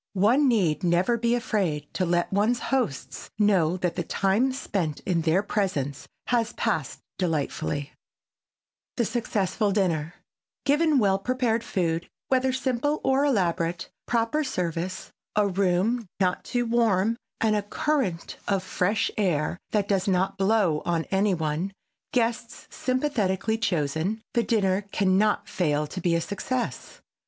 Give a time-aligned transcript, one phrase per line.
[0.17, 5.21] One need never be afraid to let one's hosts know that the time spent in
[5.21, 7.81] their presence has passed delightfully.
[7.81, 7.91] [Sidenote:
[8.97, 10.15] THE SUCCESSFUL DINNER]
[10.65, 17.15] Given well prepared food, whether simple or elaborate, proper service, a room not too warm
[17.39, 21.73] and a current of fresh air that does not blow on any one,
[22.11, 27.01] guests sympathetically chosen, the dinner can not fail to be a success.